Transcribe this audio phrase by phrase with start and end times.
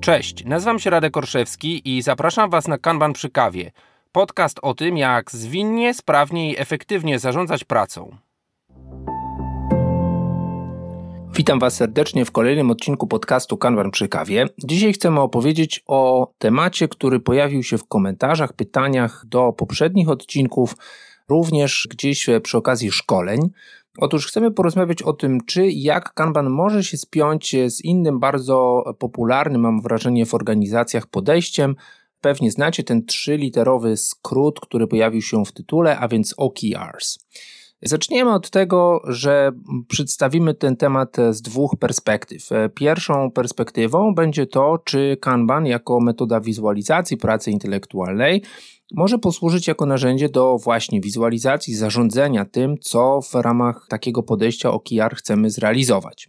[0.00, 3.72] Cześć, nazywam się Radek Orszewski i zapraszam Was na Kanban przy kawie.
[4.12, 8.16] Podcast o tym, jak zwinnie, sprawnie i efektywnie zarządzać pracą.
[11.34, 14.46] Witam Was serdecznie w kolejnym odcinku podcastu Kanban przy kawie.
[14.64, 20.74] Dzisiaj chcemy opowiedzieć o temacie, który pojawił się w komentarzach, pytaniach do poprzednich odcinków,
[21.28, 23.50] również gdzieś przy okazji szkoleń.
[23.98, 29.60] Otóż chcemy porozmawiać o tym, czy jak Kanban może się spiąć z innym bardzo popularnym,
[29.60, 31.76] mam wrażenie, w organizacjach podejściem.
[32.20, 37.18] Pewnie znacie ten trzyliterowy skrót, który pojawił się w tytule, a więc OKRs.
[37.82, 39.52] Zaczniemy od tego, że
[39.88, 42.48] przedstawimy ten temat z dwóch perspektyw.
[42.74, 48.42] Pierwszą perspektywą będzie to, czy Kanban jako metoda wizualizacji pracy intelektualnej
[48.94, 55.16] może posłużyć jako narzędzie do właśnie wizualizacji, zarządzania tym, co w ramach takiego podejścia OKR
[55.16, 56.28] chcemy zrealizować.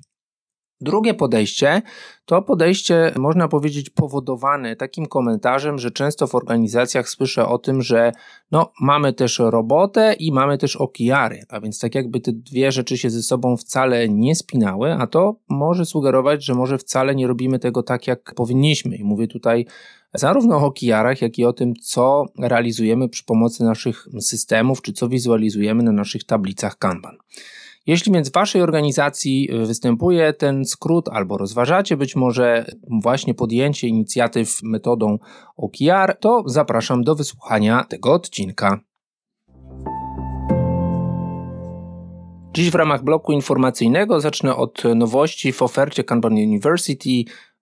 [0.82, 1.82] Drugie podejście
[2.26, 8.12] to podejście, można powiedzieć, powodowane takim komentarzem, że często w organizacjach słyszę o tym, że
[8.52, 12.98] no, mamy też robotę i mamy też okiary, a więc tak jakby te dwie rzeczy
[12.98, 17.60] się ze sobą wcale nie spinały, a to może sugerować, że może wcale nie robimy
[17.60, 18.96] tego tak, jak powinniśmy.
[18.96, 19.66] I mówię tutaj
[20.14, 25.10] zarówno o okiarach, jak i o tym, co realizujemy przy pomocy naszych systemów, czy co
[25.10, 27.18] wizualizujemy na naszych tablicach Kanban.
[27.88, 32.66] Jeśli więc w Waszej organizacji występuje ten skrót, albo rozważacie być może
[33.04, 35.18] właśnie podjęcie inicjatyw metodą
[35.58, 38.80] OKR, to zapraszam do wysłuchania tego odcinka.
[42.54, 47.10] Dziś w ramach bloku informacyjnego zacznę od nowości w ofercie Kanban University.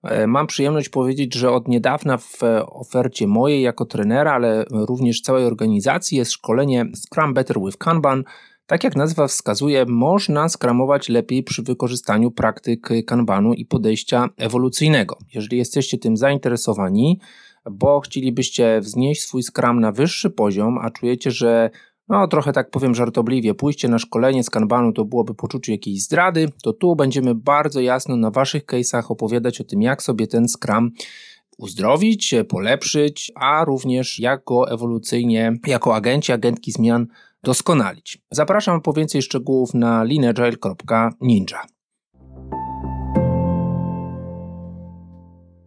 [0.04, 5.46] E, mam przyjemność powiedzieć, że od niedawna w ofercie mojej jako trenera, ale również całej
[5.46, 8.24] organizacji jest szkolenie Scrum Better with Kanban,
[8.70, 15.18] tak jak nazwa wskazuje, można skramować lepiej przy wykorzystaniu praktyk kanbanu i podejścia ewolucyjnego.
[15.34, 17.20] Jeżeli jesteście tym zainteresowani,
[17.72, 21.70] bo chcielibyście wznieść swój skram na wyższy poziom, a czujecie, że
[22.10, 26.50] no trochę tak powiem żartobliwie, pójście na szkolenie z kanbanu to byłoby poczucie jakiejś zdrady,
[26.64, 30.92] to tu będziemy bardzo jasno na waszych case'ach opowiadać o tym, jak sobie ten skram
[31.60, 37.08] uzdrowić, polepszyć, a również jak go ewolucyjnie jako agenci, agentki zmian
[37.44, 38.22] doskonalić.
[38.32, 41.62] Zapraszam po więcej szczegółów na lineagile.ninja.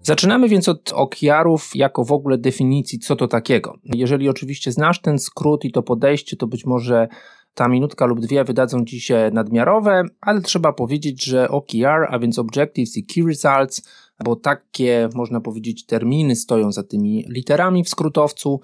[0.02, 3.74] Zaczynamy więc od OKR-ów jako w ogóle definicji, co to takiego.
[3.84, 7.08] Jeżeli oczywiście znasz ten skrót i to podejście, to być może
[7.54, 12.38] ta minutka lub dwie wydadzą Ci się nadmiarowe, ale trzeba powiedzieć, że OKR, a więc
[12.38, 13.82] Objectives i Key Results,
[14.24, 18.60] bo takie można powiedzieć terminy stoją za tymi literami w skrótowcu,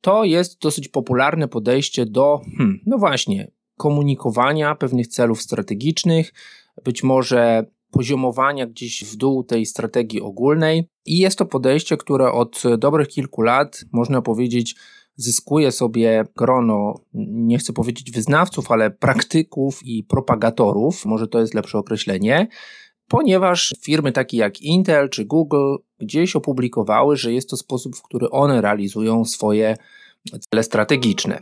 [0.00, 6.32] to jest dosyć popularne podejście do, hmm, no właśnie, komunikowania pewnych celów strategicznych,
[6.84, 10.88] być może poziomowania gdzieś w dół tej strategii ogólnej.
[11.06, 14.76] I jest to podejście, które od dobrych kilku lat, można powiedzieć,
[15.16, 21.78] zyskuje sobie grono, nie chcę powiedzieć wyznawców, ale praktyków i propagatorów, może to jest lepsze
[21.78, 22.48] określenie,
[23.08, 28.30] ponieważ firmy takie jak Intel czy Google gdzieś opublikowały, że jest to sposób, w który
[28.30, 29.76] one realizują swoje
[30.50, 31.40] cele strategiczne.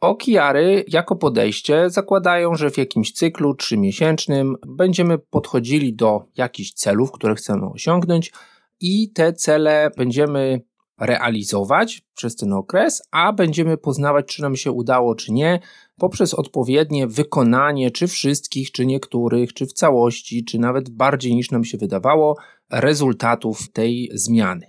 [0.00, 7.34] OKR-y jako podejście zakładają, że w jakimś cyklu trzymiesięcznym będziemy podchodzili do jakichś celów, które
[7.34, 8.32] chcemy osiągnąć
[8.80, 10.60] i te cele będziemy
[11.00, 15.60] realizować przez ten okres, a będziemy poznawać, czy nam się udało, czy nie,
[15.98, 21.64] poprzez odpowiednie wykonanie, czy wszystkich, czy niektórych, czy w całości, czy nawet bardziej niż nam
[21.64, 22.36] się wydawało,
[22.70, 24.66] rezultatów tej zmiany.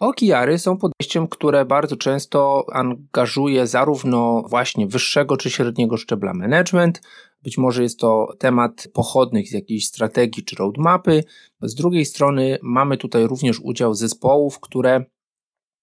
[0.00, 7.00] OKR-y są podejściem, które bardzo często angażuje zarówno właśnie wyższego czy średniego szczebla management,
[7.42, 11.24] być może jest to temat pochodnych z jakiejś strategii czy roadmapy.
[11.62, 15.04] Z drugiej strony mamy tutaj również udział zespołów, które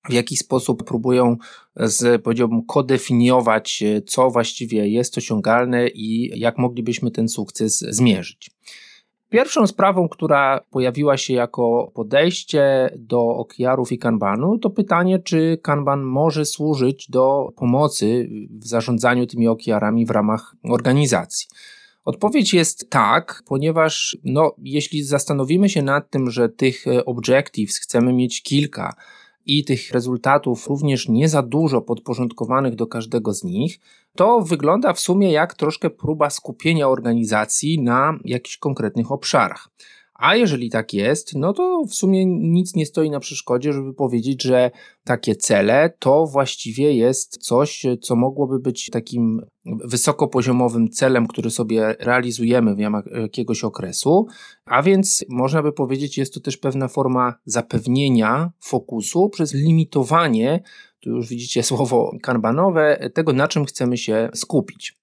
[0.09, 1.37] w jakiś sposób próbują
[1.75, 8.51] z, powiedziałbym, kodefiniować, co właściwie jest osiągalne i jak moglibyśmy ten sukces zmierzyć.
[9.29, 16.01] Pierwszą sprawą, która pojawiła się jako podejście do OKR-ów i Kanbanu, to pytanie, czy Kanban
[16.01, 21.47] może służyć do pomocy w zarządzaniu tymi OKR-ami w ramach organizacji.
[22.05, 28.43] Odpowiedź jest tak, ponieważ no, jeśli zastanowimy się nad tym, że tych objectives chcemy mieć
[28.43, 28.95] kilka,
[29.45, 33.79] i tych rezultatów również nie za dużo podporządkowanych do każdego z nich,
[34.15, 39.69] to wygląda w sumie jak troszkę próba skupienia organizacji na jakichś konkretnych obszarach.
[40.21, 44.43] A jeżeli tak jest, no to w sumie nic nie stoi na przeszkodzie, żeby powiedzieć,
[44.43, 44.71] że
[45.03, 52.75] takie cele to właściwie jest coś, co mogłoby być takim wysokopoziomowym celem, który sobie realizujemy
[52.75, 54.27] w ramach jakiegoś okresu,
[54.65, 60.63] a więc można by powiedzieć, jest to też pewna forma zapewnienia fokusu przez limitowanie,
[60.99, 65.01] tu już widzicie słowo kanbanowe, tego na czym chcemy się skupić.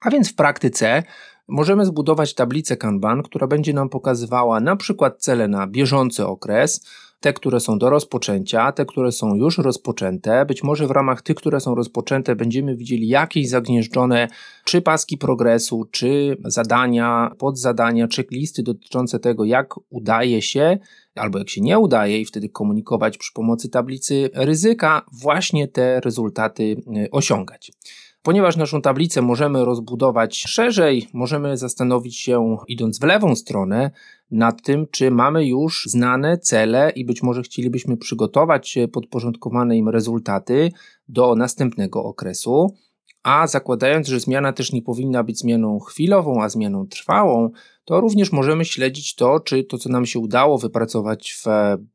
[0.00, 1.02] A więc w praktyce
[1.50, 6.86] możemy zbudować tablicę Kanban, która będzie nam pokazywała na przykład cele na bieżący okres,
[7.20, 10.46] te, które są do rozpoczęcia, te, które są już rozpoczęte.
[10.46, 14.28] Być może w ramach tych, które są rozpoczęte, będziemy widzieli jakieś zagnieżdżone
[14.64, 20.78] czy paski progresu, czy zadania, podzadania, checklisty dotyczące tego, jak udaje się
[21.14, 26.62] albo jak się nie udaje, i wtedy komunikować przy pomocy tablicy ryzyka, właśnie te rezultaty
[26.62, 27.72] y, osiągać.
[28.22, 33.90] Ponieważ naszą tablicę możemy rozbudować szerzej, możemy zastanowić się, idąc w lewą stronę,
[34.30, 40.72] nad tym, czy mamy już znane cele i być może chcielibyśmy przygotować podporządkowane im rezultaty
[41.08, 42.76] do następnego okresu.
[43.22, 47.50] A zakładając, że zmiana też nie powinna być zmianą chwilową, a zmianą trwałą,
[47.84, 51.46] to również możemy śledzić to, czy to, co nam się udało wypracować w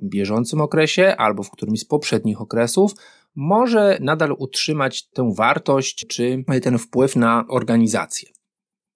[0.03, 2.95] bieżącym okresie albo w którymś z poprzednich okresów,
[3.35, 8.29] może nadal utrzymać tę wartość czy ten wpływ na organizację.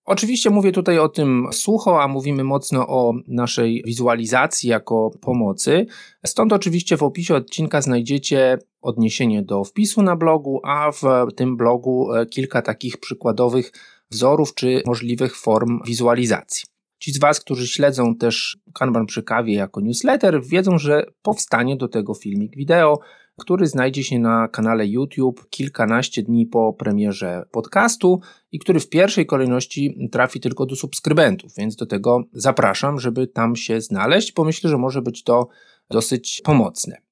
[0.09, 5.85] Oczywiście mówię tutaj o tym sucho, a mówimy mocno o naszej wizualizacji jako pomocy.
[6.25, 12.13] Stąd oczywiście w opisie odcinka znajdziecie odniesienie do wpisu na blogu, a w tym blogu
[12.13, 13.71] e, kilka takich przykładowych
[14.11, 16.65] wzorów czy możliwych form wizualizacji.
[16.99, 21.87] Ci z Was, którzy śledzą też Kanban przy kawie jako newsletter, wiedzą, że powstanie do
[21.87, 22.99] tego filmik wideo,
[23.39, 28.19] który znajdzie się na kanale YouTube kilkanaście dni po premierze podcastu
[28.51, 33.55] i który w pierwszej kolejności trafi tylko do subskrybentów, więc do tego zapraszam, żeby tam
[33.55, 35.47] się znaleźć, bo myślę, że może być to
[35.89, 37.08] dosyć pomocne.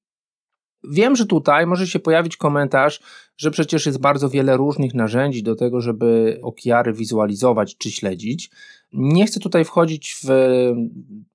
[0.84, 3.00] Wiem, że tutaj może się pojawić komentarz,
[3.36, 8.50] że przecież jest bardzo wiele różnych narzędzi do tego, żeby okiary wizualizować czy śledzić.
[8.92, 10.28] Nie chcę tutaj wchodzić w,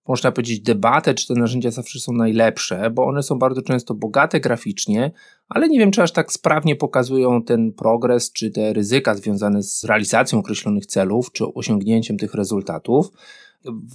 [0.08, 4.40] można powiedzieć, debatę, czy te narzędzia zawsze są najlepsze, bo one są bardzo często bogate
[4.40, 5.12] graficznie,
[5.50, 9.84] ale nie wiem, czy aż tak sprawnie pokazują ten progres, czy te ryzyka związane z
[9.84, 13.12] realizacją określonych celów, czy osiągnięciem tych rezultatów.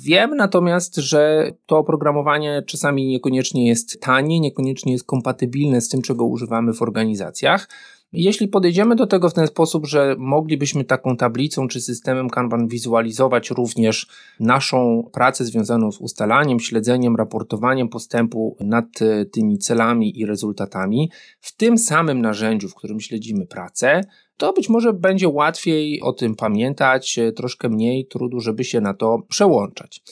[0.01, 6.25] Wiem natomiast, że to oprogramowanie czasami niekoniecznie jest tanie, niekoniecznie jest kompatybilne z tym, czego
[6.25, 7.69] używamy w organizacjach.
[8.13, 13.51] Jeśli podejdziemy do tego w ten sposób, że moglibyśmy taką tablicą czy systemem Kanban wizualizować
[13.51, 14.07] również
[14.41, 21.11] naszą pracę związaną z ustalaniem, śledzeniem, raportowaniem postępu nad e, tymi celami i rezultatami
[21.41, 24.01] w tym samym narzędziu, w którym śledzimy pracę,
[24.37, 28.95] to być może będzie łatwiej o tym pamiętać, e, troszkę mniej trudu, żeby się na
[28.95, 30.03] to przełączać.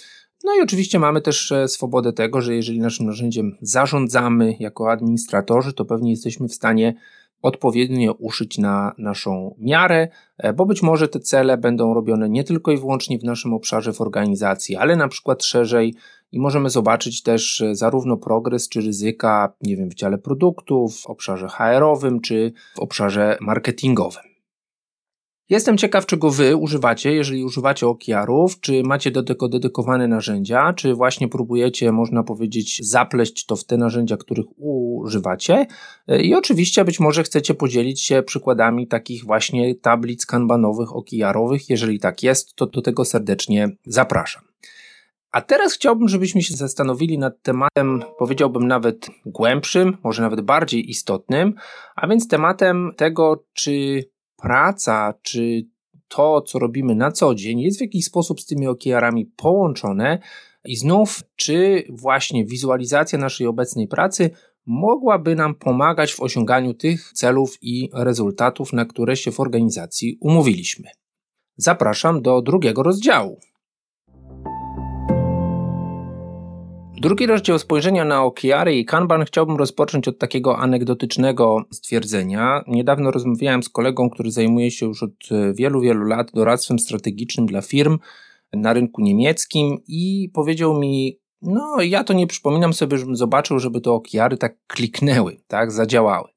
[0.45, 5.73] No i oczywiście mamy też e, swobodę tego, że jeżeli naszym narzędziem zarządzamy jako administratorzy,
[5.73, 6.95] to pewnie jesteśmy w stanie
[7.43, 12.73] odpowiednio uszyć na naszą miarę, e, bo być może te cele będą robione nie tylko
[12.73, 15.95] i wyłącznie w naszym obszarze w organizacji, ale na przykład szerzej
[16.33, 21.07] i możemy zobaczyć też e, zarówno progres czy ryzyka, nie wiem, w dziale produktów, w
[21.07, 24.36] obszarze HR-owym czy w obszarze marketingowym.
[25.49, 30.95] Jestem ciekaw, czego Wy używacie, jeżeli używacie okiarów, czy macie do tego dedykowane narzędzia, czy
[30.95, 35.67] właśnie próbujecie, można powiedzieć, zapleść to w te narzędzia, których używacie.
[36.09, 41.71] I oczywiście być może chcecie podzielić się przykładami takich właśnie tablic kanbanowych, okiarowych.
[41.71, 44.43] Jeżeli tak jest, to do tego serdecznie zapraszam.
[45.31, 51.55] A teraz chciałbym, żebyśmy się zastanowili nad tematem, powiedziałbym nawet głębszym, może nawet bardziej istotnym,
[51.97, 54.05] a więc tematem tego, czy
[54.37, 55.67] praca czy
[56.09, 60.19] to, co robimy na co dzień, jest w jakiś sposób z tymi okiarami połączone
[60.65, 64.31] i znów, czy właśnie wizualizacja naszej obecnej pracy
[64.67, 70.89] mogłaby nam pomagać w osiąganiu tych celów i rezultatów, na które się w organizacji umówiliśmy.
[71.57, 73.41] Zapraszam do drugiego rozdziału.
[77.07, 82.65] Drugi rozdział spojrzenia na okiary i Kanban chciałbym rozpocząć od takiego anegdotycznego stwierdzenia.
[82.67, 85.13] Niedawno rozmawiałem z kolegą, który zajmuje się już od
[85.55, 87.99] wielu, wielu lat doradztwem strategicznym dla firm
[88.53, 93.81] na rynku niemieckim i powiedział mi, no ja to nie przypominam sobie, żebym zobaczył, żeby
[93.81, 96.29] te okiary tak kliknęły, tak, zadziałały.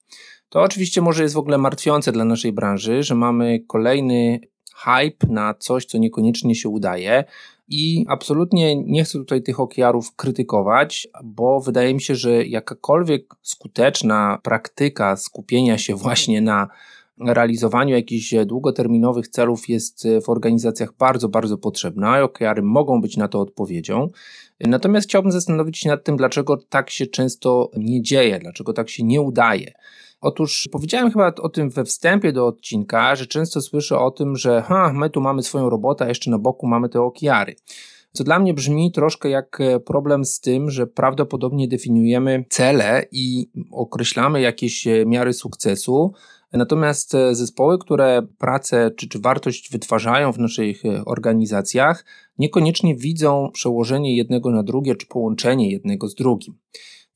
[0.50, 4.40] To oczywiście może jest w ogóle martwiące dla naszej branży, że mamy kolejny
[4.76, 7.24] hype na coś, co niekoniecznie się udaje.
[7.70, 14.40] I absolutnie nie chcę tutaj tych okiarów krytykować, bo wydaje mi się, że jakakolwiek skuteczna
[14.44, 16.68] praktyka skupienia się właśnie na
[17.26, 23.28] realizowaniu jakichś długoterminowych celów jest w organizacjach bardzo, bardzo potrzebna i OKR-y mogą być na
[23.28, 24.10] to odpowiedzią.
[24.68, 29.04] Natomiast chciałbym zastanowić się nad tym, dlaczego tak się często nie dzieje, dlaczego tak się
[29.04, 29.74] nie udaje.
[30.22, 34.62] Otóż powiedziałem chyba o tym we wstępie do odcinka, że często słyszę o tym, że
[34.62, 37.56] ha, my tu mamy swoją robotę, a jeszcze na boku mamy te okiary.
[38.12, 43.50] Co dla mnie brzmi troszkę jak e, problem z tym, że prawdopodobnie definiujemy cele i
[43.72, 46.14] określamy jakieś e, miary sukcesu,
[46.54, 52.06] Natomiast e, zespoły, które pracę czy, czy wartość wytwarzają w naszych organizacjach,
[52.38, 56.54] niekoniecznie widzą przełożenie jednego na drugie czy połączenie jednego z drugim.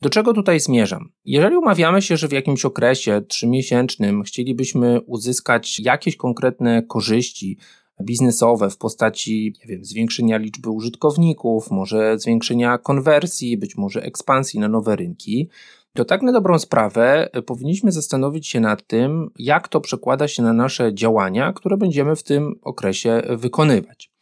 [0.02, 1.10] Do czego tutaj zmierzam?
[1.25, 7.58] Jeżeli umawiamy się, że w jakimś okresie trzymiesięcznym chcielibyśmy uzyskać jakieś konkretne korzyści
[8.04, 14.68] biznesowe w postaci, nie wiem, zwiększenia liczby użytkowników, może zwiększenia konwersji, być może ekspansji na
[14.68, 15.50] nowe rynki,
[15.94, 20.54] to tak na dobrą sprawę powinniśmy zastanowić się nad tym, jak to przekłada się na
[20.54, 24.14] nasze działania, które będziemy w tym okresie wykonywać.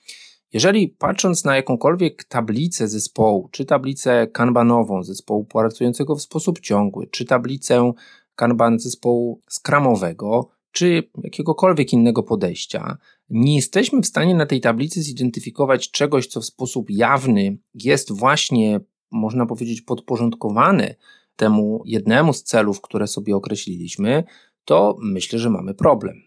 [0.54, 7.26] Jeżeli patrząc na jakąkolwiek tablicę zespołu, czy tablicę kanbanową zespołu pracującego w sposób ciągły, czy
[7.26, 7.92] tablicę
[8.36, 12.98] kanban zespołu skramowego, czy jakiegokolwiek innego podejścia,
[13.30, 18.80] nie jesteśmy w stanie na tej tablicy zidentyfikować czegoś, co w sposób jawny jest właśnie,
[19.12, 20.96] można powiedzieć, podporządkowane
[21.36, 24.24] temu jednemu z celów, które sobie określiliśmy,
[24.66, 26.22] to myślę, że mamy problem.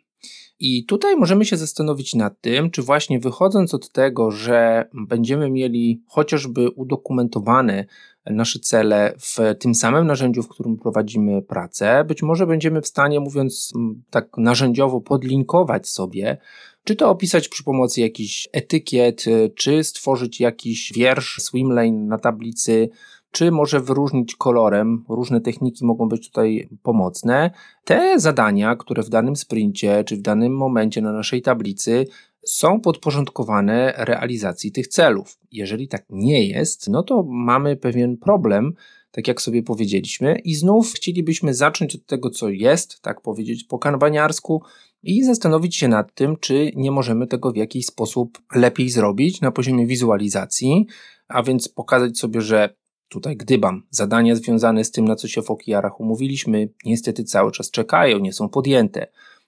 [0.59, 6.03] I tutaj możemy się zastanowić nad tym, czy właśnie wychodząc od tego, że będziemy mieli
[6.09, 7.85] chociażby udokumentowane
[8.27, 13.21] nasze cele w tym samym narzędziu, w którym prowadzimy pracę, być może będziemy w stanie,
[13.21, 13.73] mówiąc
[14.11, 16.39] tak narzędziowo, podlinkować sobie,
[16.85, 22.89] czy to opisać przy pomocy jakichś etykiet, czy stworzyć jakiś wiersz, swimlane na tablicy,
[23.35, 25.05] czy może wyróżnić kolorem.
[25.09, 27.51] Różne techniki mogą być tutaj pomocne.
[27.85, 32.07] Te zadania, które w danym sprincie czy w danym momencie na naszej tablicy
[32.47, 35.39] są podporządkowane realizacji tych celów.
[35.53, 38.73] Jeżeli tak nie jest, no to mamy pewien problem,
[39.11, 43.79] tak jak sobie powiedzieliśmy, i znów chcielibyśmy zacząć od tego, co jest, tak powiedzieć po
[43.79, 44.63] kanbaniarsku,
[45.03, 49.51] i zastanowić się nad tym, czy nie możemy tego w jakiś sposób lepiej zrobić na
[49.51, 50.87] poziomie wizualizacji,
[51.29, 52.75] a więc pokazać sobie, że
[53.15, 53.83] Tutaj gdybam.
[53.91, 58.33] Zadania związane z tym, na co się w OKR-ach umówiliśmy, niestety cały czas czekają, nie
[58.33, 59.07] są podjęte.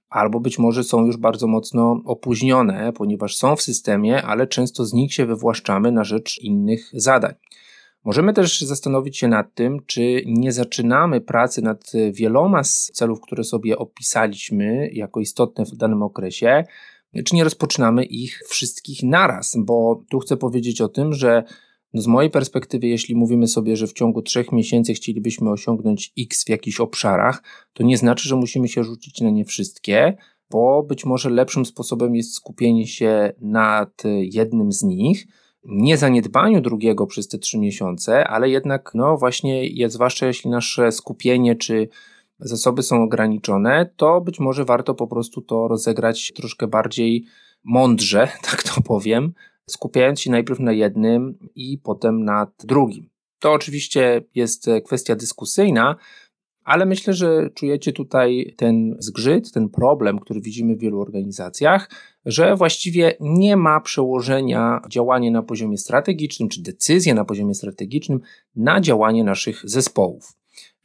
[0.09, 4.93] Albo być może są już bardzo mocno opóźnione, ponieważ są w systemie, ale często z
[4.93, 7.35] nich się wywłaszczamy na rzecz innych zadań.
[8.05, 13.45] Możemy też zastanowić się nad tym, czy nie zaczynamy pracy nad wieloma z celów, które
[13.45, 16.65] sobie opisaliśmy jako istotne w danym okresie,
[17.25, 21.45] czy nie rozpoczynamy ich wszystkich naraz, bo tu chcę powiedzieć o tym, że
[21.95, 26.49] z mojej perspektywy, jeśli mówimy sobie, że w ciągu trzech miesięcy chcielibyśmy osiągnąć X w
[26.49, 30.17] jakichś obszarach, to nie znaczy, że musimy się rzucić na nie wszystkie,
[30.51, 35.27] bo być może lepszym sposobem jest skupienie się nad jednym z nich,
[35.65, 41.57] nie zaniedbaniu drugiego przez te trzy miesiące, ale jednak, no właśnie, zwłaszcza jeśli nasze skupienie
[41.57, 41.89] czy
[42.39, 47.25] zasoby są ograniczone, to być może warto po prostu to rozegrać troszkę bardziej
[47.65, 49.33] mądrze, tak to powiem,
[49.71, 53.09] skupiając się najpierw na jednym i potem nad drugim.
[53.39, 55.97] To oczywiście jest kwestia dyskusyjna,
[56.65, 61.91] ale myślę, że czujecie tutaj ten zgrzyt, ten problem, który widzimy w wielu organizacjach,
[62.25, 68.21] że właściwie nie ma przełożenia działania na poziomie strategicznym, czy decyzje na poziomie strategicznym
[68.57, 70.33] na działanie naszych zespołów.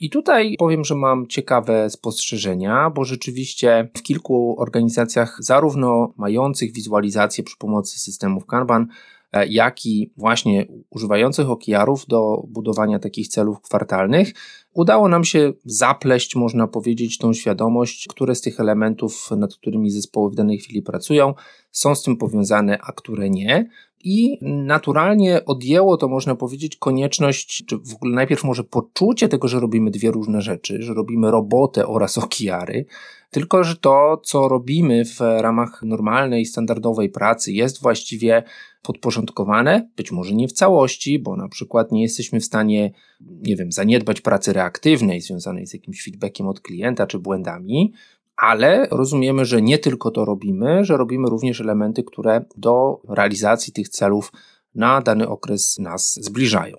[0.02, 7.44] I tutaj powiem, że mam ciekawe spostrzeżenia, bo rzeczywiście w kilku organizacjach, zarówno mających wizualizację
[7.44, 8.88] przy pomocy systemów Kanban,
[9.32, 14.34] e, jak i właśnie używających OKR-ów do budowania takich celów kwartalnych,
[14.74, 20.32] udało nam się zapleść, można powiedzieć, tą świadomość, które z tych elementów, nad którymi zespoły
[20.32, 21.34] w danej chwili pracują,
[21.72, 23.70] są z tym powiązane, a które nie
[24.04, 29.60] i naturalnie odjęło to, można powiedzieć, konieczność, czy w ogóle najpierw może poczucie tego, że
[29.60, 32.86] robimy dwie różne rzeczy, że robimy robotę oraz okiary,
[33.30, 38.44] tylko że to, co robimy w ramach normalnej, standardowej pracy, jest właściwie
[38.84, 42.92] podporządkowane, być może nie w całości, bo na przykład nie jesteśmy w stanie,
[43.22, 47.94] nie wiem, zaniedbać pracy reaktywnej związanej z jakimś feedbackiem od klienta czy błędami,
[48.42, 53.90] ale rozumiemy, że nie tylko to robimy, że robimy również elementy, które do realizacji tych
[53.90, 54.32] celów
[54.76, 56.78] na dany okres nas zbliżają.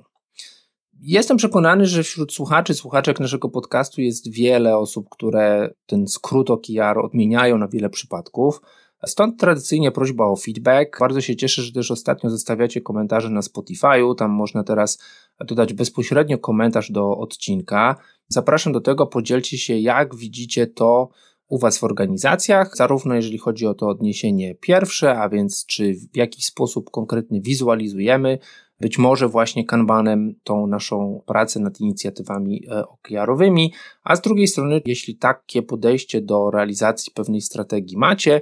[1.01, 6.99] Jestem przekonany, że wśród słuchaczy, słuchaczek naszego podcastu jest wiele osób, które ten skrót OKR
[6.99, 8.61] odmieniają na wiele przypadków.
[9.07, 11.01] Stąd tradycyjnie prośba o feedback.
[11.01, 14.15] Bardzo się cieszę, że też ostatnio zostawiacie komentarze na Spotify'u.
[14.15, 14.99] Tam można teraz
[15.41, 17.97] dodać bezpośrednio komentarz do odcinka.
[18.29, 21.09] Zapraszam do tego, podzielcie się, jak widzicie to,
[21.53, 26.17] u Was w organizacjach, zarówno jeżeli chodzi o to odniesienie pierwsze, a więc czy w
[26.17, 28.39] jakiś sposób konkretny wizualizujemy,
[28.81, 33.73] być może właśnie kanbanem tą naszą pracę nad inicjatywami e, OKR-owymi,
[34.05, 38.41] a z drugiej strony, jeśli takie podejście do realizacji pewnej strategii macie,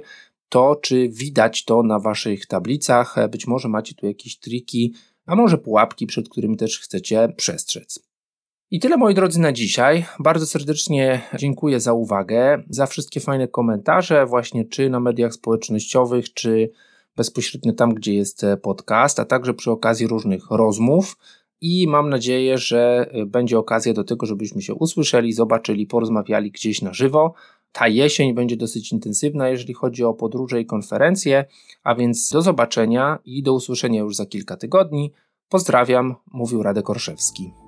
[0.49, 4.93] to czy widać to na Waszych tablicach, e, być może macie tu jakieś triki,
[5.25, 8.10] a może pułapki, przed którymi też chcecie przestrzec.
[8.73, 10.05] I tyle moi drodzy na dzisiaj.
[10.19, 16.71] Bardzo serdecznie dziękuję za uwagę, za wszystkie fajne komentarze, właśnie czy na mediach społecznościowych, czy
[17.15, 21.17] bezpośrednio tam, gdzie jest podcast, a także przy okazji różnych rozmów.
[21.61, 26.93] I mam nadzieję, że będzie okazja do tego, żebyśmy się usłyszeli, zobaczyli, porozmawiali gdzieś na
[26.93, 27.33] żywo.
[27.71, 31.45] Ta jesień będzie dosyć intensywna, jeżeli chodzi o podróże i konferencje,
[31.83, 35.11] a więc do zobaczenia i do usłyszenia już za kilka tygodni.
[35.49, 37.60] Pozdrawiam, mówił Radek Orszewski.